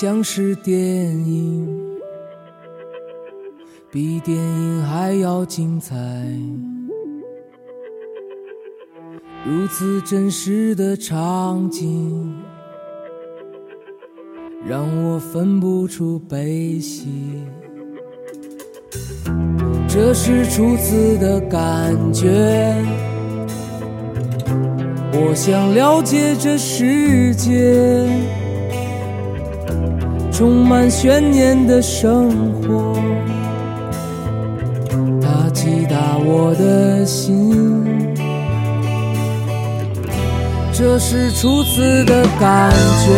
[0.00, 0.78] 像是电
[1.26, 1.68] 影，
[3.90, 5.94] 比电影还要精彩。
[9.46, 12.34] 如此真实的场景，
[14.66, 17.44] 让我分不出悲喜。
[19.86, 22.74] 这是初次的感觉，
[25.12, 28.08] 我想了解这世界，
[30.40, 32.30] 充满悬念的生
[32.62, 32.98] 活，
[35.20, 37.84] 它击打我的心。
[40.72, 42.72] 这是初次的感
[43.04, 43.12] 觉，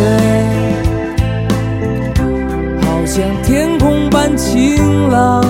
[2.81, 5.41] 好像天空般晴朗，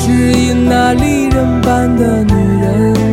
[0.00, 3.11] 只因那离人般的女人，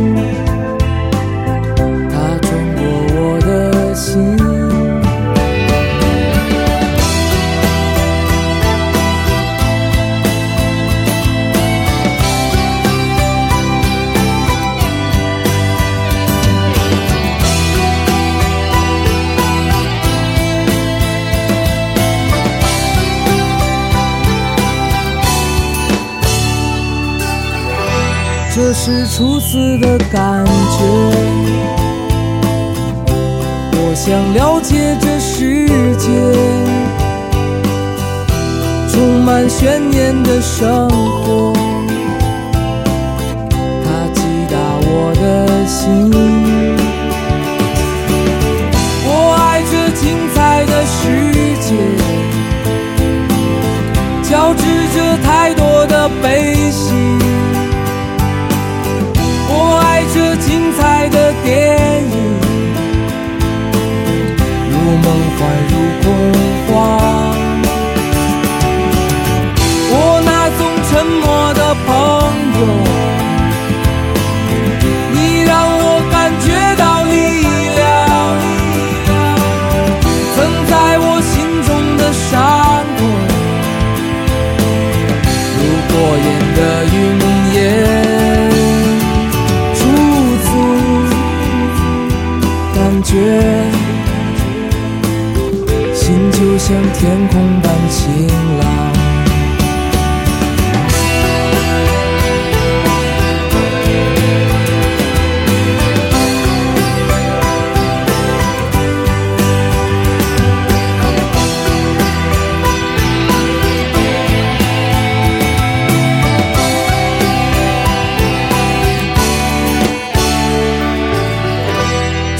[28.72, 30.84] 这是初次的感觉，
[33.72, 36.08] 我想了解这世界，
[38.88, 41.52] 充满悬念的生活，
[43.82, 46.08] 它击打我的心。
[49.04, 51.00] 我爱这精彩的世
[51.58, 51.74] 界，
[54.22, 54.62] 交织
[54.94, 56.99] 着太多的悲喜。
[60.80, 62.16] 彩的电影，
[64.70, 66.39] 如梦幻，如空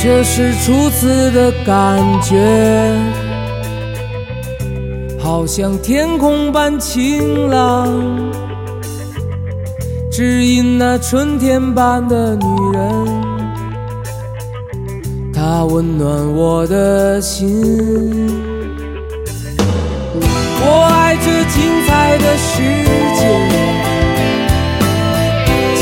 [0.02, 2.38] 这是初次的感觉，
[5.18, 7.86] 好像天空般晴朗，
[10.10, 12.82] 只因那春天般的女人，
[15.34, 17.60] 她温暖我的心。
[20.62, 22.62] 我爱这精彩的世
[23.16, 23.20] 界，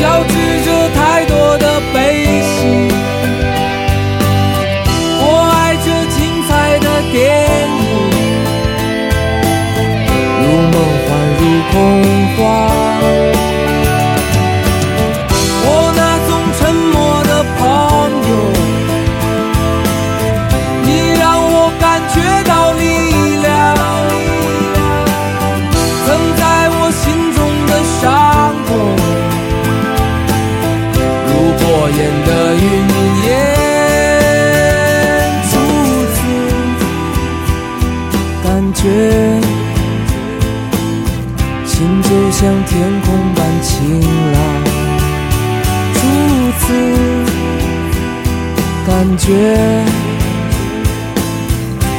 [0.00, 2.97] 交织着太多的悲喜。
[7.10, 7.88] 电影
[10.40, 10.74] 如梦
[11.06, 11.08] 幻
[11.38, 11.40] 如
[11.72, 11.74] 童
[12.36, 12.38] 话
[49.18, 49.84] 觉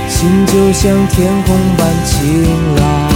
[0.07, 3.08] 心就像天空般晴朗。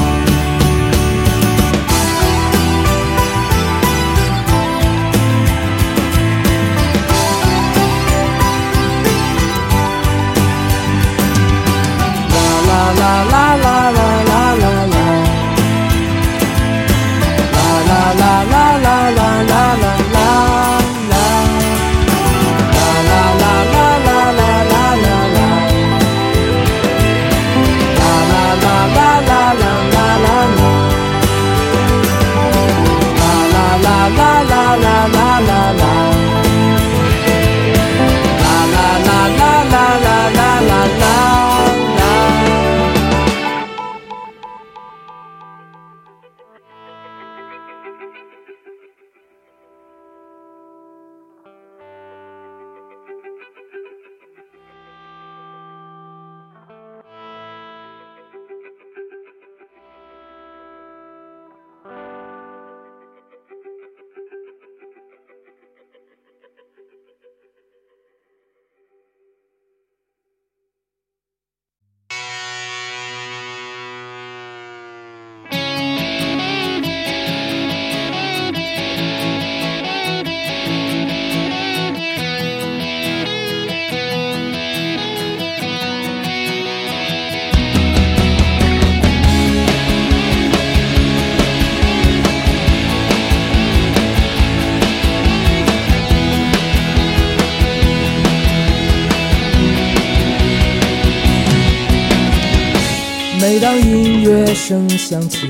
[105.13, 105.47] 想起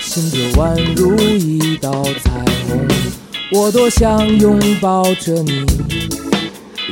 [0.00, 2.88] 心就宛如一道彩虹
[3.52, 5.64] 我多想拥抱着你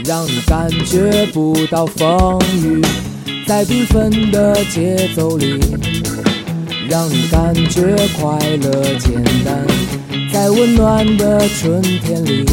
[0.05, 2.81] 让你感觉不到风雨
[3.49, 5.59] 在缤纷的节奏里
[6.89, 8.71] 让你感觉快乐
[9.01, 9.67] 简单
[10.33, 12.45] 在温暖的春天里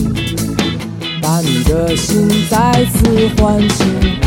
[1.22, 4.27] 把你的心再次唤醒。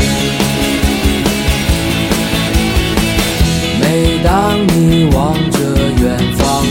[4.23, 5.59] 当你望着
[6.01, 6.65] 远方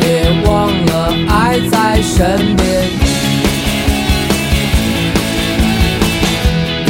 [0.00, 0.04] 别
[0.46, 0.92] 忘了
[1.28, 3.04] 爱在身边。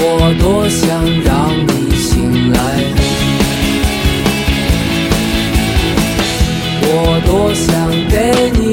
[0.07, 2.59] 我多想让你醒来
[6.83, 7.69] 我多想
[8.09, 8.15] 给
[8.59, 8.64] 你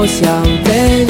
[0.00, 1.07] 我想给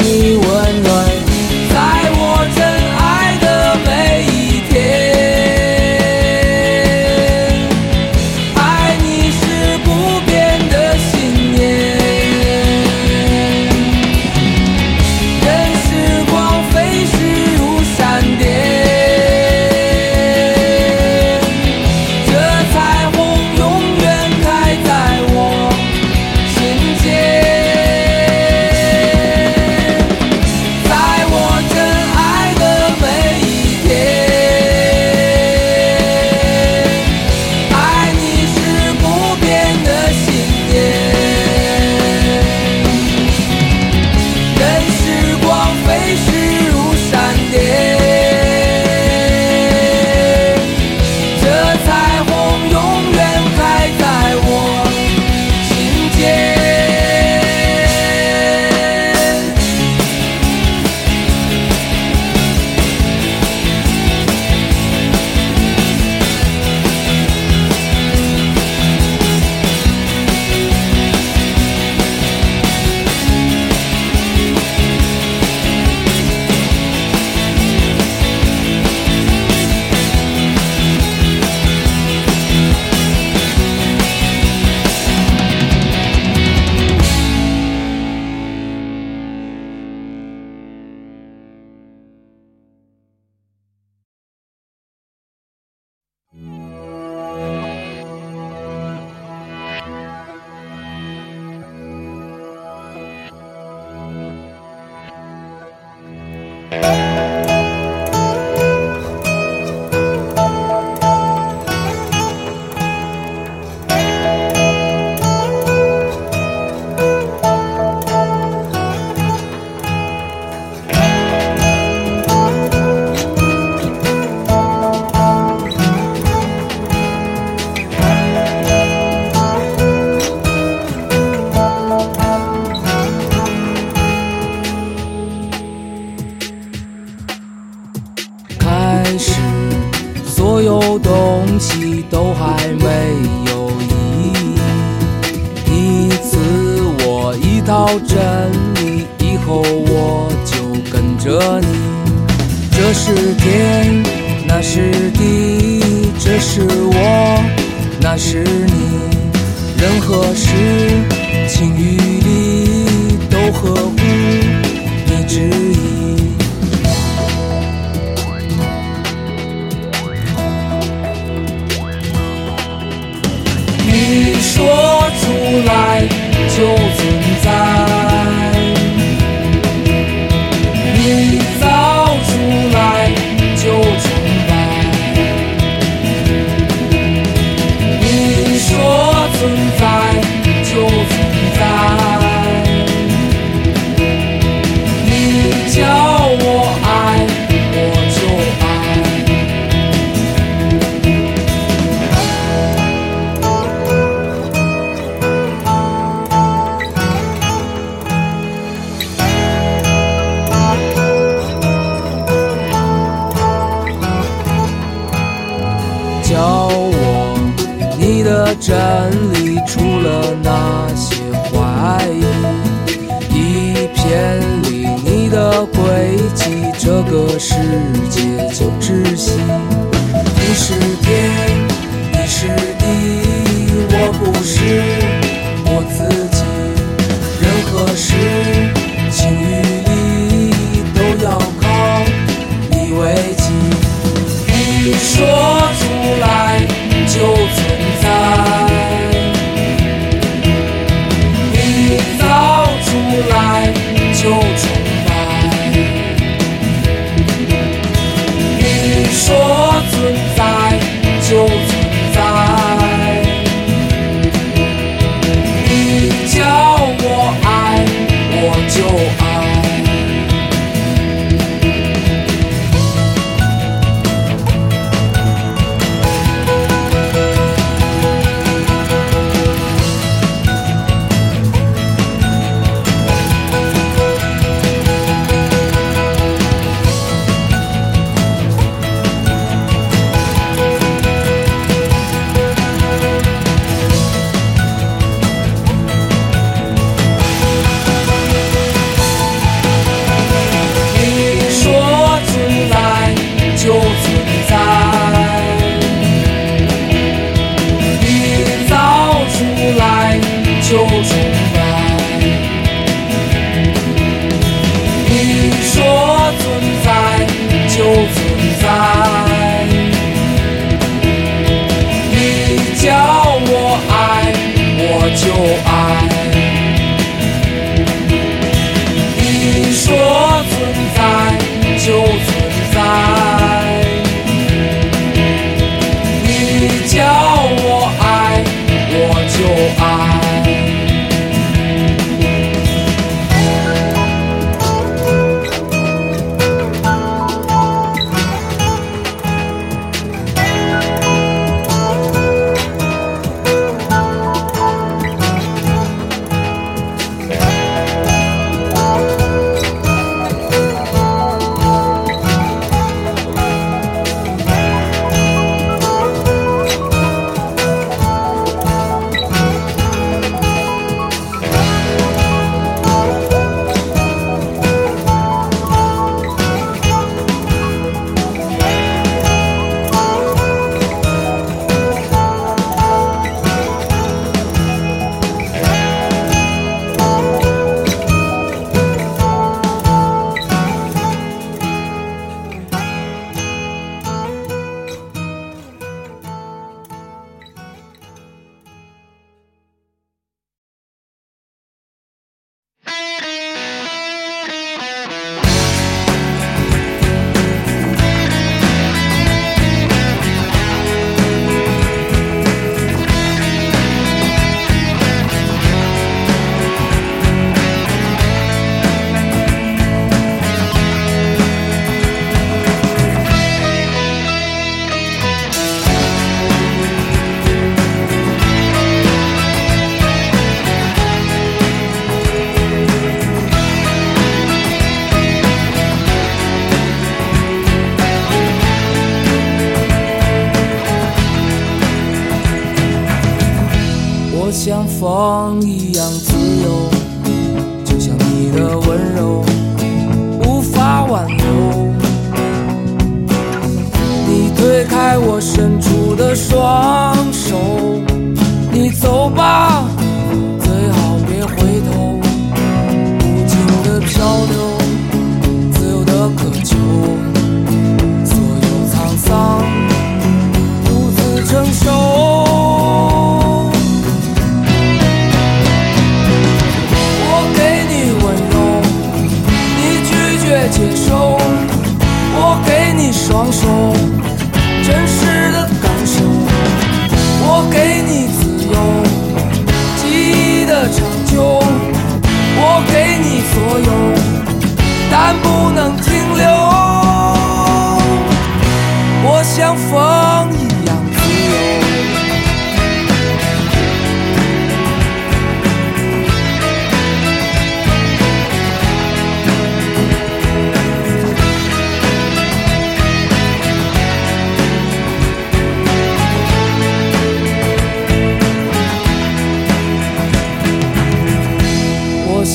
[325.21, 326.08] 我就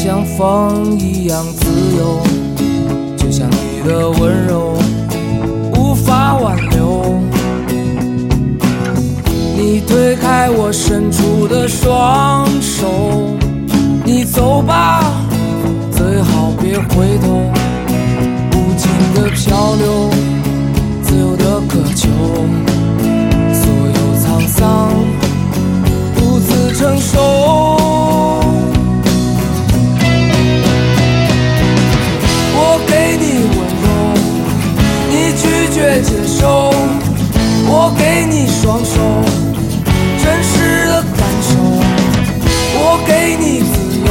[0.05, 2.21] 像风一样自由，
[3.17, 4.77] 就像你的温柔
[5.75, 7.23] 无法挽留。
[9.57, 12.87] 你推开我伸出的双手，
[14.05, 15.11] 你走吧，
[15.91, 17.41] 最好别回头。
[18.53, 20.11] 无尽的漂流，
[21.03, 22.11] 自由的渴求，
[23.55, 24.91] 所有沧桑
[26.15, 27.74] 独自承受。
[32.95, 33.87] 给你温柔，
[35.11, 35.43] 你拒
[35.75, 36.73] 绝接受。
[37.67, 38.95] 我给你双手，
[40.23, 41.51] 真实的感受。
[42.77, 44.09] 我给你自由，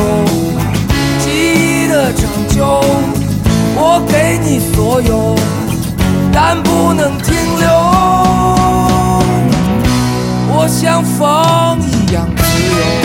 [1.24, 2.19] 记忆的长
[2.50, 2.84] 久。
[3.76, 5.34] 我给你所有，
[6.34, 7.65] 但不能停留。
[10.50, 13.03] 我像风一样自由。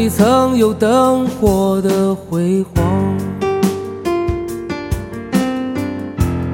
[0.00, 2.82] 里曾有灯火的辉煌，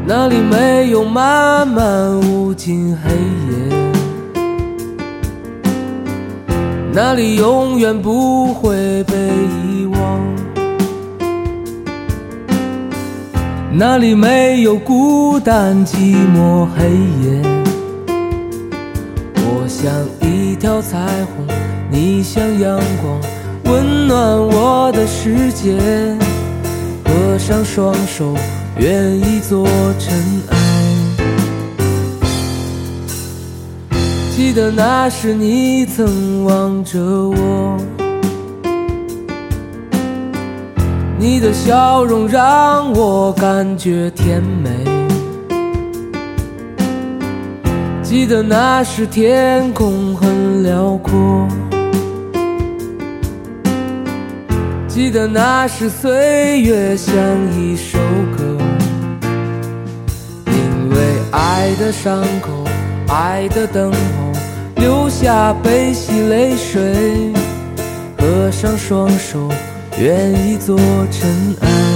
[0.05, 4.43] 那里没有漫漫无尽黑夜，
[6.93, 10.21] 那里永远不会被遗忘，
[13.73, 16.91] 那里没有孤单寂寞黑
[17.23, 17.41] 夜。
[19.37, 19.89] 我像
[20.29, 21.47] 一条彩虹。
[21.89, 23.21] 你像阳光，
[23.69, 25.77] 温暖我的世界。
[27.05, 28.35] 合上双手，
[28.79, 29.67] 愿意做
[29.99, 30.15] 尘
[30.51, 30.57] 埃。
[34.37, 37.77] 记得那时你曾望着我，
[41.19, 44.71] 你的笑容让我感觉甜美。
[48.03, 51.49] 记得那时天空很辽阔。
[54.97, 57.13] 记得那时岁月像
[57.55, 57.99] 一首
[58.35, 58.57] 歌，
[60.47, 60.97] 因为
[61.33, 62.65] 爱的伤口，
[63.07, 64.33] 爱的等候，
[64.77, 67.31] 留下悲喜泪水，
[68.17, 69.51] 合上双手，
[69.99, 70.79] 愿意做
[71.11, 71.29] 尘
[71.61, 71.96] 埃。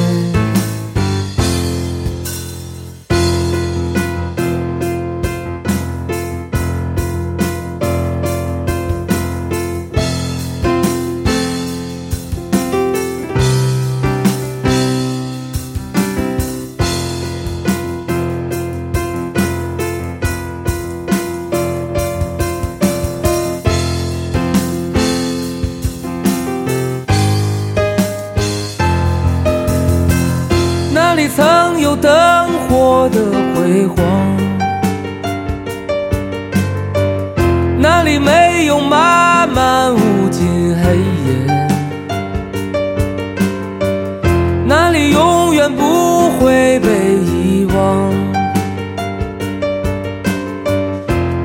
[33.71, 33.97] 辉煌，
[37.79, 41.69] 那里没有漫漫无尽黑夜，
[44.67, 48.13] 那里永远不会被遗忘，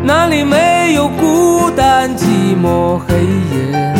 [0.03, 2.25] 那里没有孤单寂
[2.59, 3.13] 寞黑
[3.53, 3.93] 夜。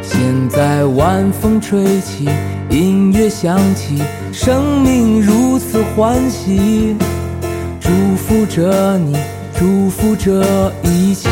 [0.00, 2.30] 现在晚风吹起，
[2.70, 4.02] 音乐响起。
[4.44, 6.96] 生命如此欢喜，
[7.78, 9.16] 祝福着你，
[9.56, 10.42] 祝福着
[10.82, 11.28] 一切。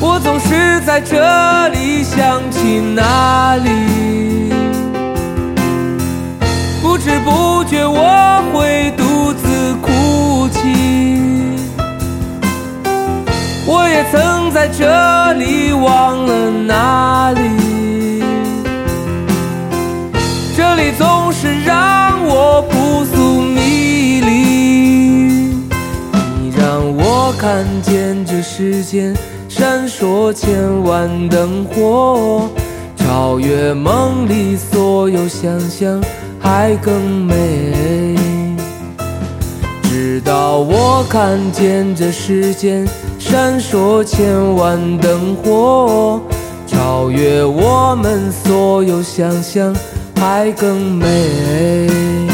[0.00, 3.70] 我总是在这里想起那里，
[6.82, 10.58] 不知不觉我会独自哭泣。
[13.64, 17.59] 我也曾在这里忘了哪里。
[20.72, 24.30] 这里总是让我扑朔迷离，
[26.40, 29.12] 你让我看见这世间
[29.48, 32.48] 闪烁千万灯火，
[32.96, 36.00] 超越梦里所有想象，
[36.38, 38.14] 还更美。
[39.82, 42.86] 直到我看见这世间
[43.18, 46.20] 闪烁千万灯火，
[46.64, 49.74] 超越我们所有想象，
[50.20, 52.29] 还更美。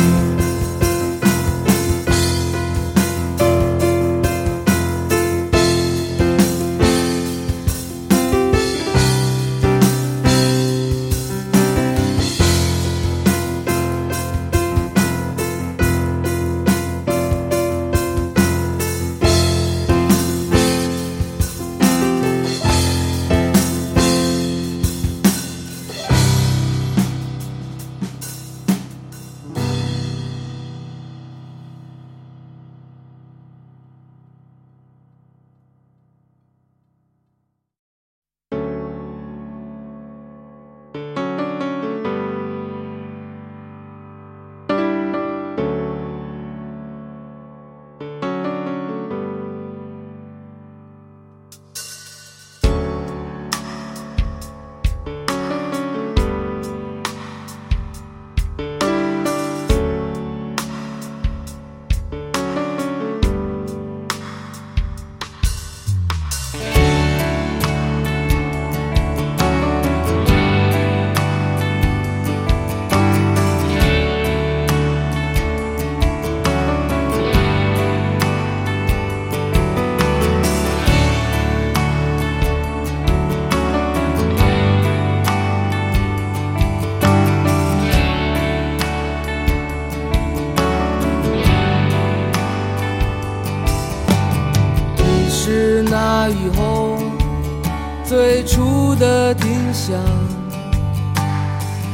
[99.77, 99.95] 想，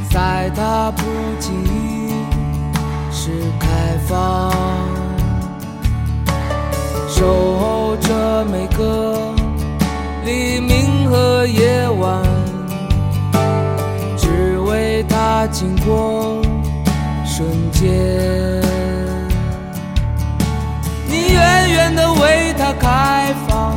[0.09, 1.03] 在它不
[1.41, 2.13] 经意
[3.11, 3.67] 时开
[4.07, 4.53] 放，
[7.09, 9.19] 守候着每个
[10.25, 12.23] 黎明和夜晚，
[14.17, 16.41] 只为它经过
[17.27, 17.91] 瞬间。
[21.09, 23.77] 你远远的为它开放。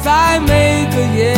[0.00, 1.34] 在每个夜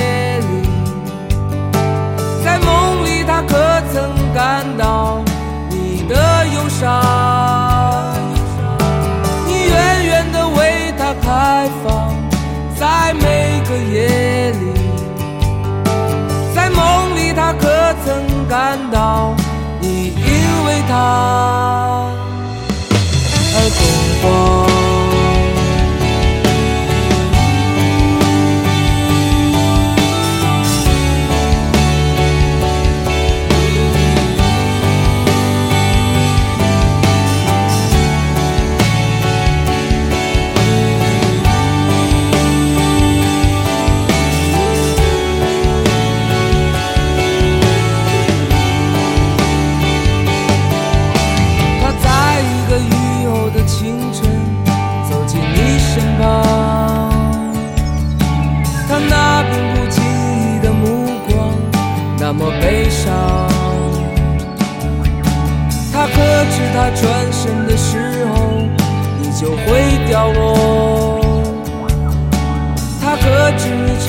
[4.41, 5.23] 感到
[5.69, 6.89] 你的忧伤？
[9.47, 12.15] 你远远的为他开放，
[12.75, 14.73] 在每个夜里，
[16.55, 17.69] 在梦里，他可
[18.03, 19.35] 曾感到
[19.79, 21.60] 你因为他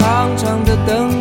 [0.01, 1.20] 长长的等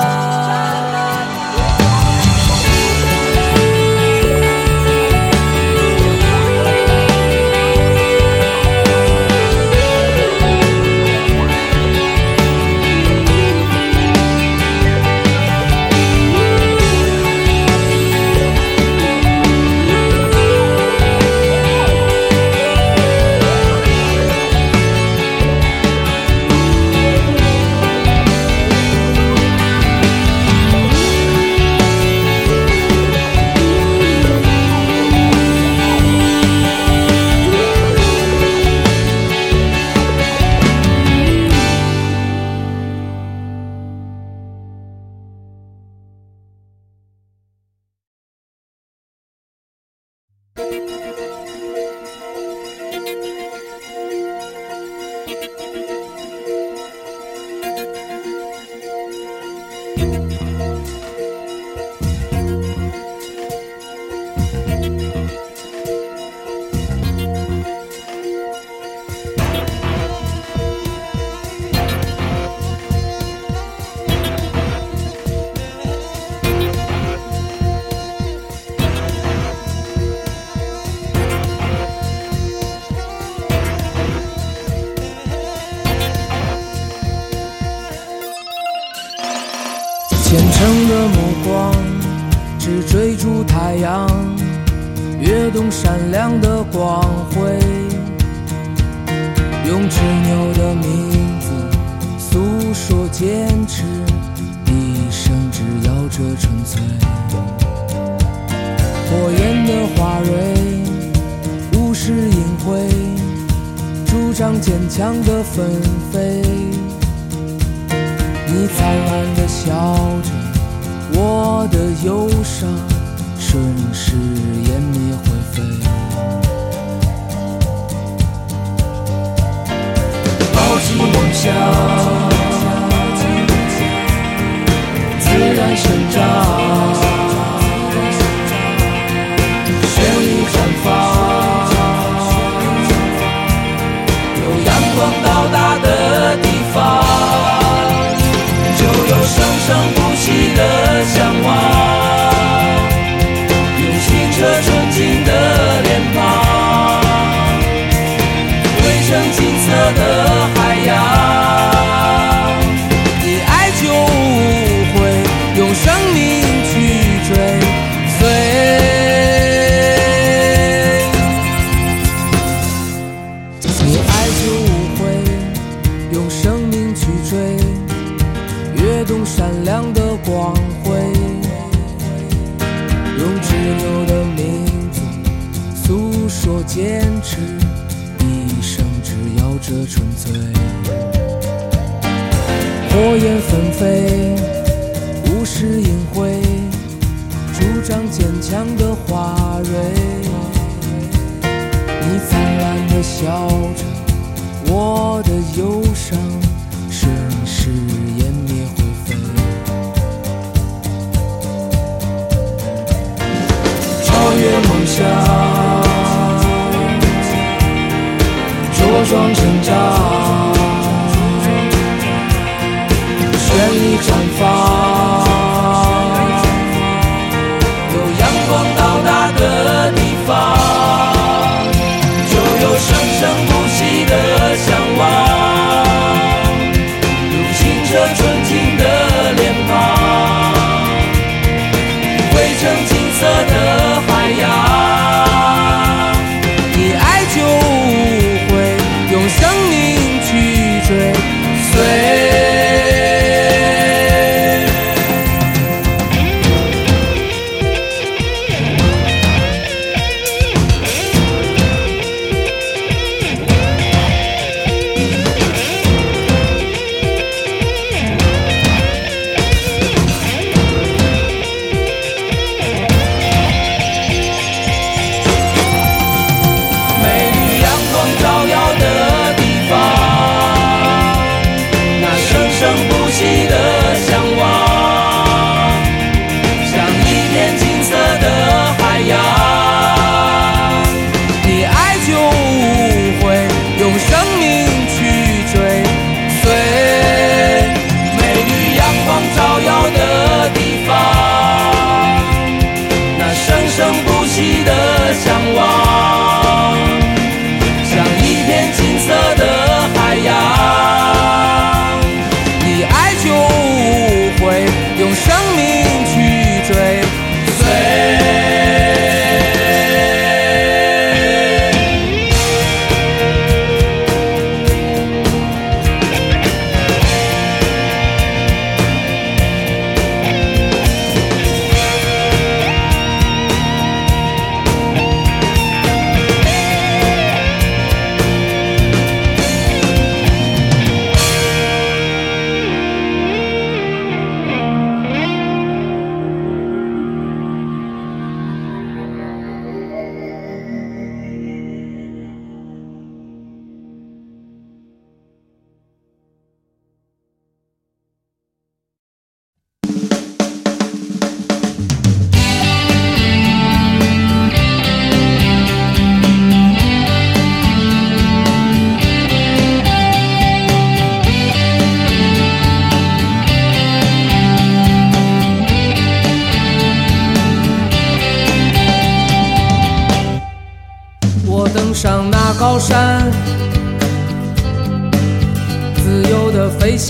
[150.41, 151.80] 你的向往，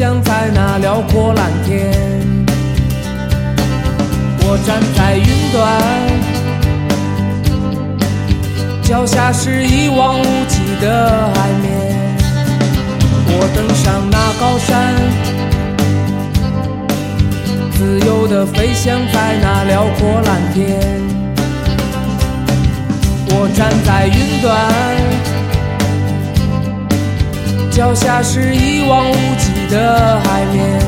[0.02, 1.92] 自由的飞翔在那辽阔蓝天，
[4.42, 5.62] 我站在云端，
[8.82, 11.70] 脚下是一望无际的海面。
[13.28, 14.72] 我登上那高山，
[17.74, 20.80] 自由的飞翔在那辽阔蓝天。
[23.30, 24.50] 我站在云端，
[27.70, 30.80] 脚下是一望无际的海面。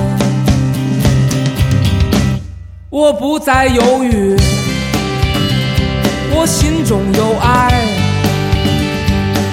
[2.89, 4.36] 我不再犹豫，
[6.36, 7.71] 我心中有爱，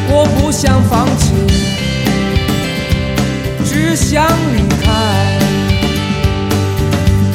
[0.08, 1.32] 我不想放弃，
[3.64, 4.90] 只想离开。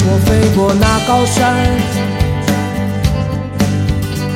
[0.07, 1.55] 我飞过那高山，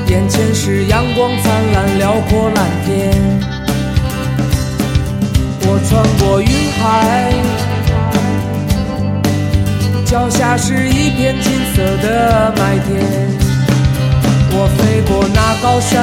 [0.08, 3.49] 眼前是阳光灿烂、辽阔蓝天。
[5.62, 6.50] 我穿过云
[6.80, 7.34] 海。
[10.06, 12.90] 脚下是一片金色的麦田，
[14.52, 15.94] 我飞过那高山，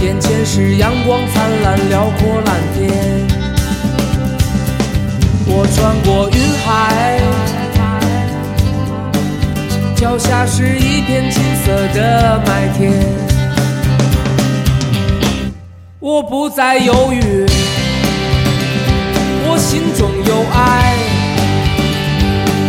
[0.00, 2.78] 眼前是阳光灿烂、辽阔蓝天。
[5.52, 7.20] 我穿过云海，
[9.96, 12.92] 脚下是一片金色的麦田，
[16.20, 17.46] 我不再犹豫。
[19.46, 20.94] 我心中有爱，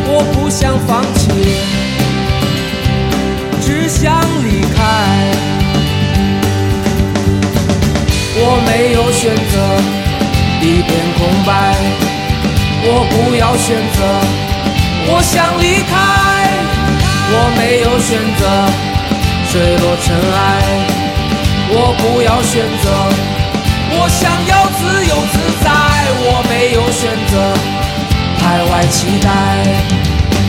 [0.07, 1.27] 我不想放弃，
[3.59, 4.79] 只想离开。
[8.37, 9.59] 我没有选择
[10.61, 11.75] 一片空白，
[12.85, 13.99] 我不要选择，
[15.11, 15.91] 我想离开。
[17.33, 18.47] 我没有选择
[19.51, 20.39] 坠落尘埃，
[21.73, 23.40] 我不要选择。
[23.93, 25.69] 我想要自由自在，
[26.23, 27.33] 我没有选择
[28.39, 29.27] 徘徊期待。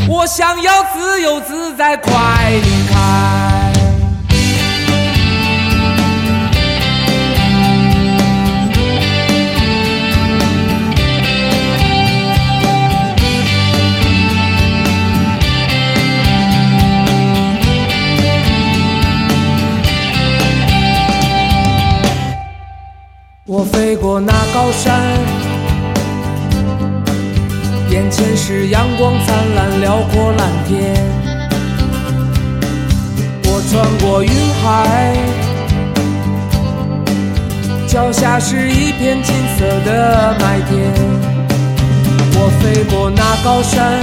[0.08, 2.10] 我想要自由自在，快
[2.50, 3.61] 离开。
[23.62, 25.00] 我飞过那高山，
[27.90, 30.96] 眼前是阳光灿烂、辽阔蓝天。
[33.44, 35.14] 我穿过云海，
[37.86, 40.92] 脚下是一片金色的麦田。
[42.34, 44.02] 我飞过那高山，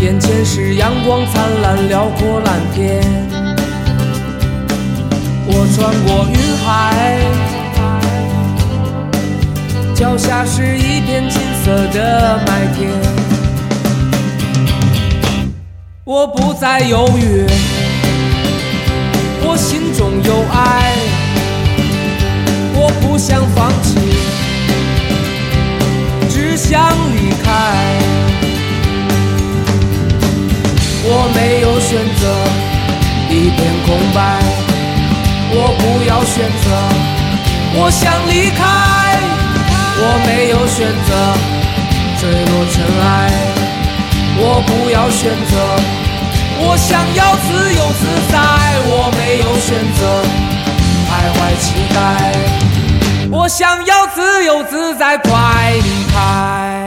[0.00, 3.39] 眼前是阳光灿烂、辽阔蓝天。
[5.62, 7.20] 我穿过云海，
[9.94, 12.90] 脚下是一片金色的麦田。
[16.02, 17.44] 我不再犹豫，
[19.42, 20.96] 我心中有爱，
[22.74, 23.98] 我不想放弃，
[26.30, 27.50] 只想离开。
[31.04, 32.24] 我没有选择
[33.28, 34.69] 一片空白。
[35.52, 36.64] 我不要选择，
[37.74, 38.60] 我想离开。
[40.02, 41.10] 我没有选择
[42.18, 43.06] 坠落尘埃。
[44.42, 45.52] 我不要选择，
[46.60, 48.34] 我想要自由自在。
[48.86, 50.00] 我没有选择
[51.10, 51.98] 徘徊期待。
[53.30, 55.30] 我想要自由自在，快
[55.82, 56.79] 离开。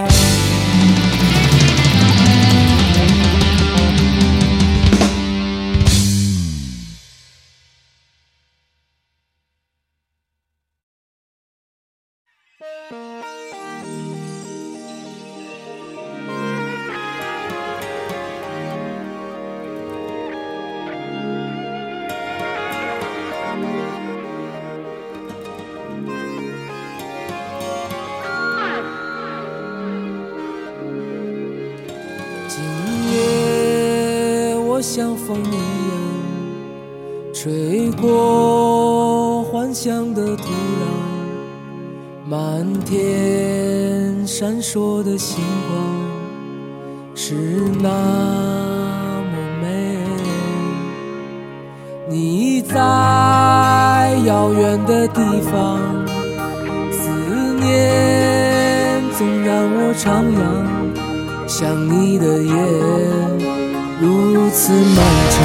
[61.56, 62.52] 想你的夜
[64.02, 65.38] 如此漫长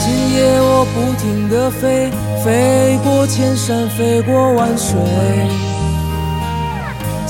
[0.00, 2.10] 今夜我不停的飞
[2.44, 5.65] 飞过千山飞过万水。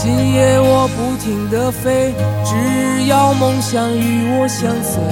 [0.07, 5.02] 今夜我不停的飞，只要梦想与我相随。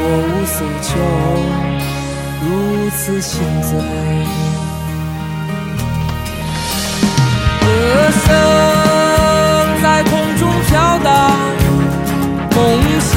[0.00, 0.90] 我无所求，
[2.44, 2.46] 如
[2.90, 3.70] 此心醉。
[7.62, 7.66] 歌
[8.12, 8.26] 声
[9.82, 11.08] 在空中飘荡，
[12.54, 12.58] 梦
[13.00, 13.16] 想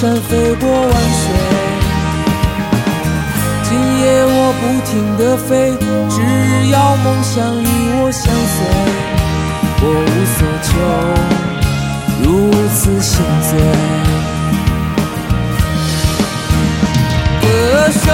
[0.00, 1.26] 山飞过万水，
[3.64, 3.68] 今
[3.98, 5.74] 夜我不停地飞，
[6.08, 6.16] 只
[6.70, 8.56] 要梦想与我相随，
[9.82, 10.70] 我无所求，
[12.22, 12.26] 如
[12.76, 13.10] 此心
[13.42, 13.50] 醉。
[17.42, 17.46] 歌
[17.90, 18.06] 声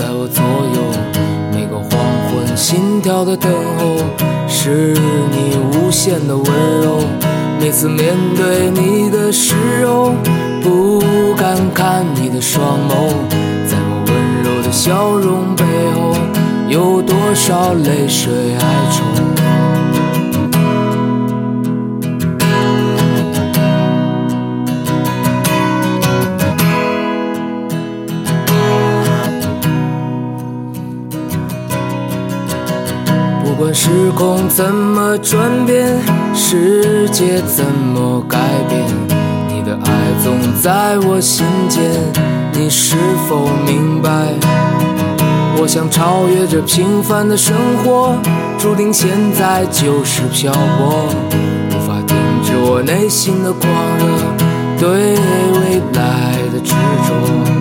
[0.00, 0.80] 在我左右。
[1.52, 1.90] 每个黄
[2.30, 3.96] 昏，心跳的等候，
[4.48, 4.94] 是
[5.30, 6.46] 你无限的温
[6.80, 7.00] 柔。
[7.60, 9.54] 每次面对你的时
[9.86, 10.14] 候，
[10.62, 11.02] 不
[11.36, 13.12] 敢看你的双眸。
[13.68, 16.16] 在我温柔的笑容背后，
[16.66, 19.19] 有多少泪水哀愁？
[33.72, 35.86] 时空怎么转变，
[36.34, 38.84] 世界怎么改变？
[39.48, 39.92] 你的爱
[40.22, 41.82] 总在我心间，
[42.52, 42.96] 你是
[43.28, 44.10] 否明白？
[45.60, 47.54] 我想超越这平凡的生
[47.84, 48.16] 活，
[48.58, 51.06] 注定现在就是漂泊，
[51.70, 54.04] 无法停止我内心的狂热，
[54.78, 55.14] 对
[55.60, 57.59] 未来的执着。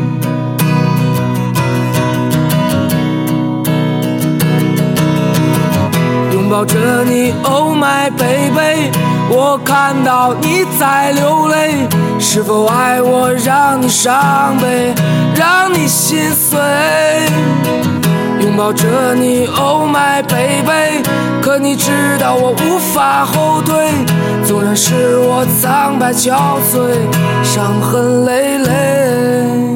[6.50, 8.90] 拥抱着你，Oh my baby，
[9.30, 11.88] 我看到你在流泪，
[12.20, 14.96] 是否爱我让你伤悲？
[15.36, 16.60] 让你心碎。
[18.42, 21.04] 拥抱着你，Oh my baby，
[21.40, 23.92] 可你知道我无法后退，
[24.44, 26.34] 纵然是我苍白憔
[26.74, 26.98] 悴，
[27.44, 29.69] 伤痕累累。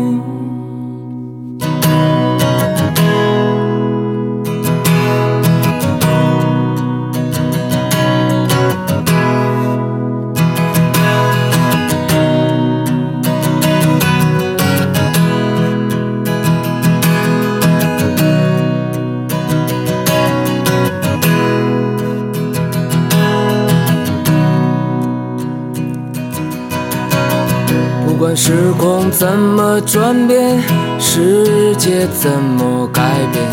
[28.36, 30.60] 时空怎么转变，
[31.00, 33.46] 世界怎么改变，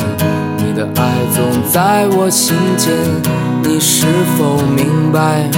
[0.57, 2.95] 你的爱总在我心间。
[3.63, 4.07] 你是
[4.39, 5.51] 否明白？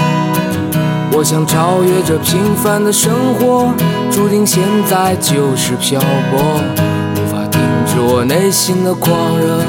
[1.13, 3.73] 我想超越这平凡的生活，
[4.11, 4.61] 注定现
[4.91, 6.01] 在就是漂
[6.31, 6.61] 泊，
[7.15, 9.61] 无法停止我内心的狂热，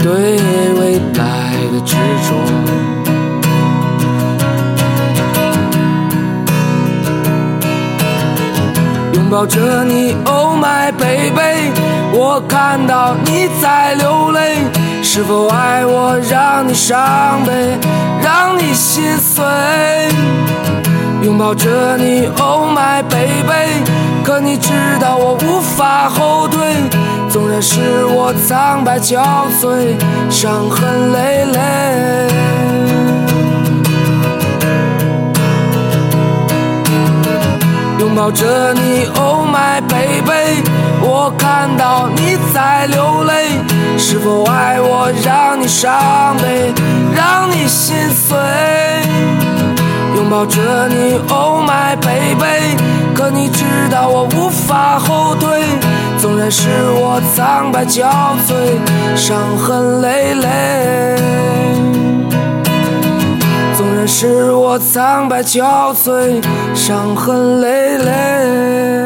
[0.00, 0.36] 对
[0.78, 3.01] 未来的执着。
[9.32, 11.72] 抱着你，Oh my baby，
[12.12, 14.58] 我看到你在流泪，
[15.02, 17.78] 是否爱我让你伤悲，
[18.22, 19.42] 让你心碎？
[21.22, 23.82] 拥抱着你，Oh my baby，
[24.22, 24.70] 可你知
[25.00, 26.60] 道我无法后退，
[27.30, 29.16] 纵然是我苍白憔
[29.62, 29.96] 悴，
[30.28, 32.31] 伤痕累累。
[38.22, 40.62] 抱着你，Oh my baby，
[41.00, 43.48] 我看到你在流泪，
[43.98, 45.92] 是否爱我让你伤
[46.40, 46.72] 悲，
[47.16, 48.38] 让你心碎？
[50.14, 52.76] 拥抱着你，Oh my baby，
[53.12, 55.60] 可你知道我无法后退，
[56.16, 58.06] 纵然是我苍白憔
[58.46, 61.16] 悴，伤痕累累。
[64.06, 66.42] 是我苍白憔悴，
[66.74, 69.01] 伤痕累累。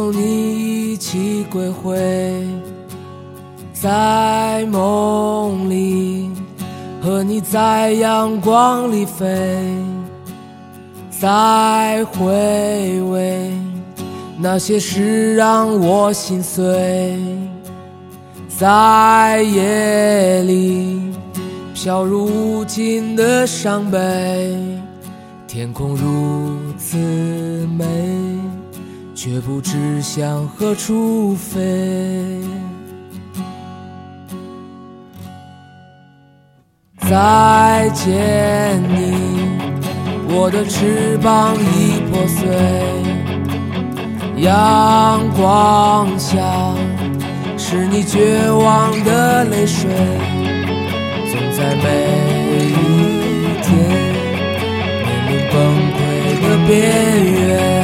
[0.00, 2.42] 和你一起归回，
[3.74, 6.30] 在梦里；
[7.02, 9.62] 和你在阳光里飞，
[11.10, 12.32] 再回
[13.02, 13.52] 味
[14.38, 17.18] 那些事让我心碎，
[18.48, 21.12] 在夜里
[21.74, 24.56] 飘入无尽的伤悲。
[25.46, 26.96] 天空如此
[27.76, 27.84] 美，
[29.22, 31.60] 却不知向何处飞。
[37.00, 39.12] 再见你，
[40.26, 42.48] 我的翅膀已破碎。
[44.42, 46.40] 阳光下，
[47.58, 49.90] 是你绝望的泪水，
[51.30, 51.84] 总在每
[52.72, 52.80] 一
[53.60, 53.68] 天
[55.04, 55.60] 面临崩
[55.92, 56.00] 溃
[56.40, 56.70] 的边
[57.34, 57.79] 缘。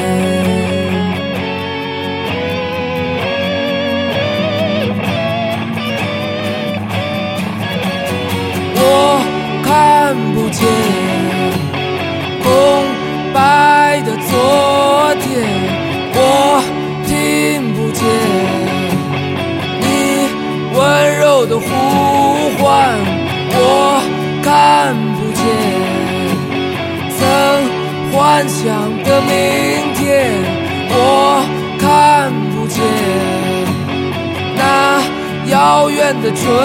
[8.88, 8.90] 我
[9.64, 10.62] 看不见
[12.42, 12.46] 空
[13.34, 14.30] 白的昨
[15.22, 15.26] 天，
[16.14, 16.20] 我
[17.04, 17.10] 听
[17.74, 18.00] 不见
[19.80, 19.84] 你
[20.72, 20.78] 温
[21.18, 21.66] 柔的呼
[22.62, 22.64] 唤，
[23.50, 23.58] 我
[24.44, 25.42] 看不见。
[27.18, 27.18] 曾
[28.12, 28.14] 幻
[28.48, 28.62] 想
[29.02, 29.30] 的明
[29.94, 30.04] 天，
[30.90, 30.94] 我
[31.80, 31.84] 看
[35.48, 36.56] 遥远的春。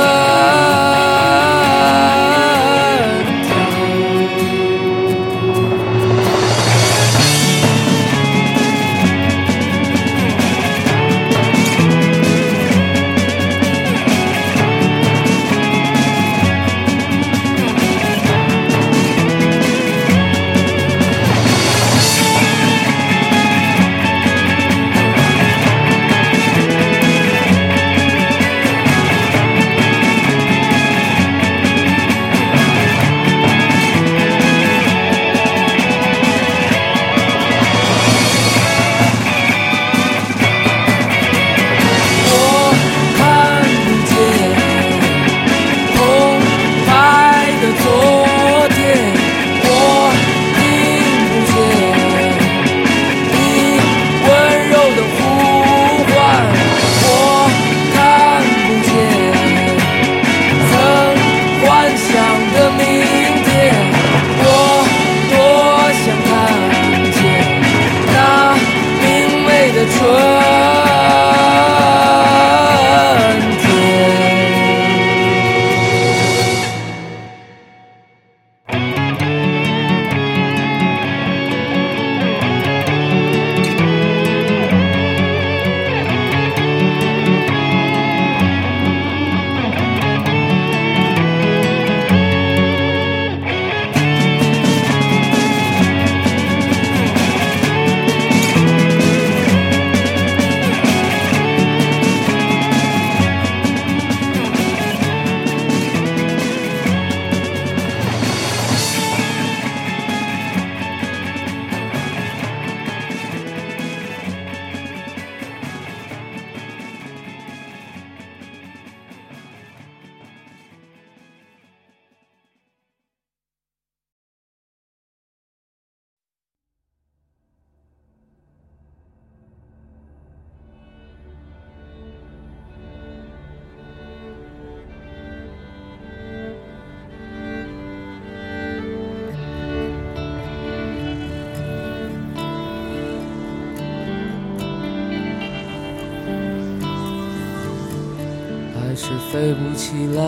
[149.31, 150.21] 飞不起来，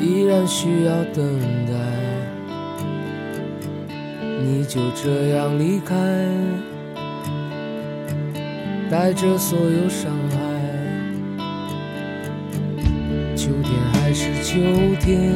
[0.00, 1.72] 依然需要等待。
[4.40, 5.96] 你就这样离开，
[8.88, 10.36] 带着所有伤害。
[13.34, 14.60] 秋天还是秋
[15.00, 15.32] 天，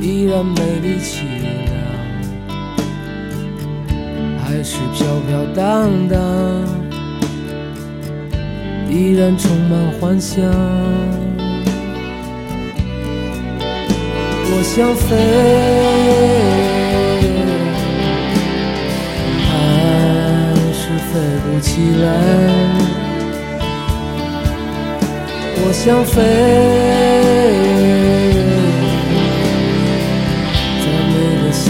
[0.00, 1.26] 依然美丽凄
[1.66, 1.70] 凉，
[4.38, 6.81] 还是飘飘荡荡。
[8.92, 10.44] 依然充满幻想，
[14.44, 15.16] 我想飞，
[19.48, 19.50] 还
[20.74, 21.10] 是飞
[21.42, 21.70] 不起
[22.02, 22.06] 来。
[25.56, 26.20] 我想飞，
[30.82, 31.64] 在每个想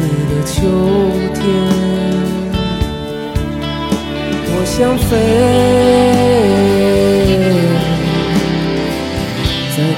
[0.00, 0.50] 你的秋
[1.34, 1.38] 天。
[4.54, 6.50] 我想飞。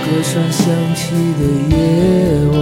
[0.04, 1.42] 歌声响起的
[1.74, 1.76] 夜
[2.52, 2.58] 晚，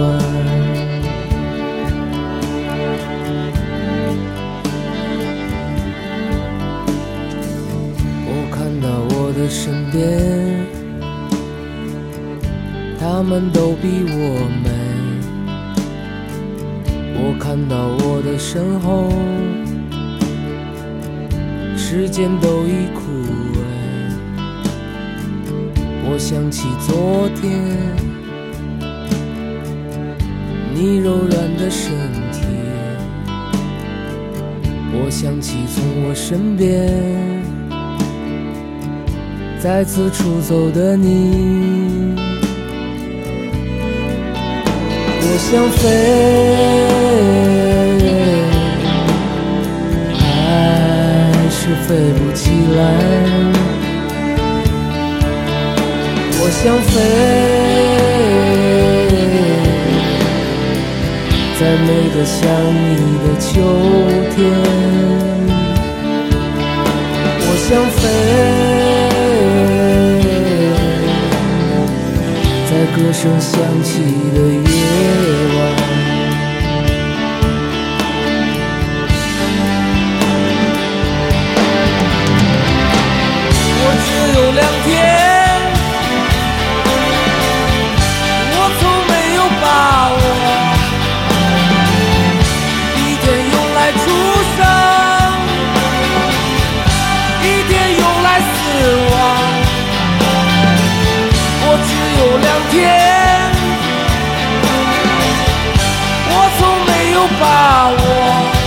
[8.25, 9.99] 我看到我的身边，
[12.97, 14.15] 他们都比我
[14.63, 14.71] 美。
[17.15, 19.11] 我看到我的身后，
[21.75, 22.87] 时间都已
[26.13, 27.59] 我想起昨天，
[30.71, 31.89] 你柔软的身
[32.31, 32.45] 体。
[34.93, 36.87] 我想起从我身边
[39.59, 42.13] 再次出走的你。
[45.19, 45.89] 我想飞，
[50.13, 53.62] 还是飞不起来。
[56.45, 56.93] 我想飞，
[61.57, 62.41] 在每个想
[62.75, 62.91] 你
[63.23, 63.47] 的秋
[64.35, 64.37] 天。
[67.39, 67.97] 我想飞，
[72.67, 73.91] 在歌声响起
[74.35, 74.37] 的
[74.69, 74.77] 夜
[75.55, 75.57] 晚。
[83.79, 85.22] 我只有两天。
[102.37, 103.51] 两天
[106.29, 108.62] 我从没有把握。